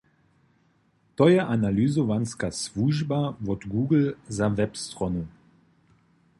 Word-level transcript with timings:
To 1.15 1.29
je 1.29 1.39
analyzowanska 1.45 2.51
słužba 2.51 3.35
wot 3.39 3.65
Google 3.67 4.11
za 4.29 4.49
web-strony. 4.49 5.27